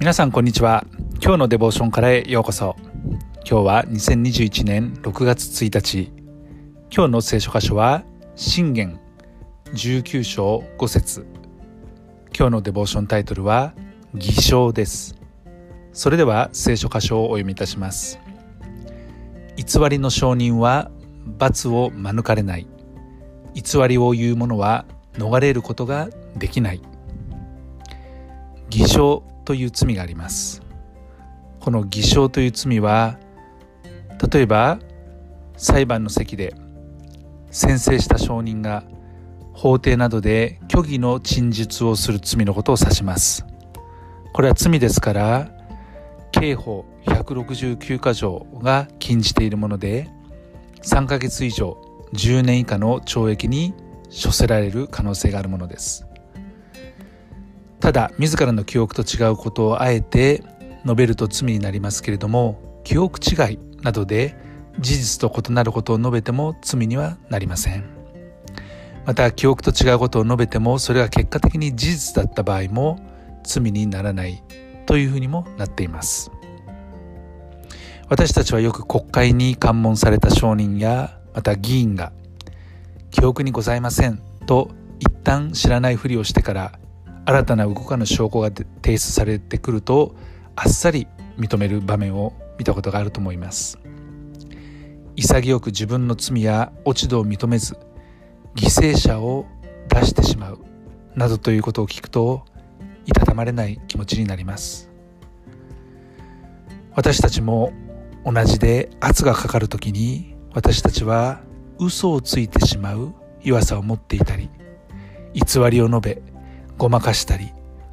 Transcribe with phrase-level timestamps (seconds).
[0.00, 0.86] 皆さんこんにちは。
[1.20, 2.76] 今日のデボーションからへようこそ。
[3.44, 6.12] 今日は2021年6月1日。
[6.88, 8.04] 今日の聖書箇所は
[8.36, 9.00] 信玄
[9.74, 11.26] 19章5節。
[12.32, 13.74] 今日のデボーションタイトルは
[14.14, 15.16] 偽証です。
[15.92, 18.20] それでは聖書箇所をお読みいたします。
[19.56, 20.92] 偽りの証人は
[21.40, 22.68] 罰を免れない。
[23.52, 24.84] 偽りを言う者は
[25.14, 26.80] 逃れることができない。
[28.70, 30.60] 偽証という罪があります。
[31.58, 33.18] この偽証という罪は
[34.30, 34.78] 例えば
[35.56, 36.54] 裁判の席で
[37.50, 38.84] 宣誓した証人が
[39.54, 43.46] 法廷などで虚偽の陳述をする罪のことを指します。
[44.34, 45.48] これは罪ですから
[46.30, 50.10] 刑法169箇条が禁じているもので
[50.82, 51.78] 3ヶ月以上
[52.12, 53.72] 10年以下の懲役に
[54.10, 56.04] 処せられる可能性があるものです。
[57.88, 60.44] ただ自らの記憶と違うことをあえて
[60.82, 64.36] 述べると罪になりますけれども記憶違いなどで
[64.78, 67.84] 事実と異なることを述べても罪にはなりません。
[69.06, 73.00] また記憶と違うことを述べてもそれが結果的に事実だった場合も
[73.42, 74.42] 罪にならない
[74.84, 76.30] というふうにもなっています。
[78.10, 82.12] 私たちはよく国会に喚問された証人やまた議員が
[83.10, 86.78] 記憶にございませんと一旦知らないふりをしてから
[87.28, 90.16] 新たな動かぬ証拠が提出されてくると
[90.56, 93.78] あっさり認める場面を見たことがあると思います。
[95.14, 97.76] 潔く自分の罪や落ち度を認めず
[98.56, 99.44] 犠牲者を
[99.90, 100.60] 出してしまう
[101.16, 102.46] などということを聞くと
[103.04, 104.90] いたたまれない気持ちになります。
[106.94, 107.74] 私たちも
[108.24, 111.42] 同じで圧がかかる時に私たちは
[111.78, 113.12] 嘘をついてしまう
[113.42, 114.48] 弱さを持っていたり
[115.34, 116.37] 偽りを述べ
[116.78, 117.52] ごまかしたり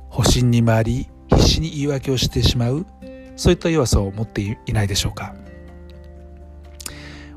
[0.09, 2.85] 保身に回り必死に言い訳をしてしまう
[3.35, 5.35] そういった弱さを持っていないでしょうか。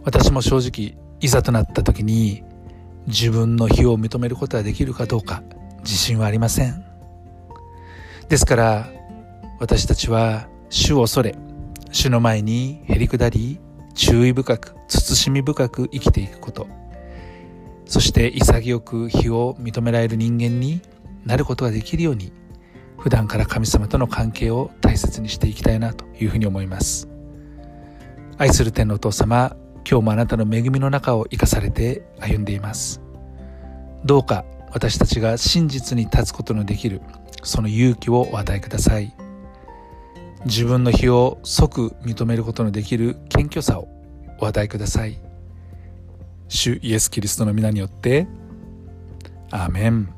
[0.05, 2.45] 私も正直いざとなった時に
[3.07, 5.43] 自分の非を認めることができるかどうか
[5.81, 6.85] 自信はありません。
[8.29, 8.89] ですから
[9.59, 11.35] 私たちは主を恐れ
[11.91, 13.59] 主の前にへりくだり
[13.95, 16.69] 注意深く慎み深く生きていくこと。
[17.87, 20.83] そして潔く非を認められる人間に
[21.25, 22.33] なることができるように
[22.99, 27.09] 普段から神様との関係を大切にしていきたいなというふうに思います。
[28.37, 29.57] 愛する天のお父様
[29.89, 33.01] 今日もあなたの恵みの中を生かされて歩んでいます。
[34.05, 37.01] どうか私たちが真実に立つことのできる
[37.43, 39.15] その勇気をお与えください。
[40.45, 43.89] 自分の非を即認めることのできる謙虚さを
[44.41, 45.19] お与えください。
[46.49, 48.27] 主イエス・キリストの皆によって
[49.51, 50.18] アーメン。